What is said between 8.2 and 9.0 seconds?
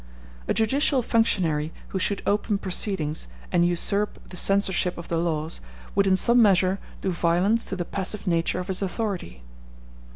nature of his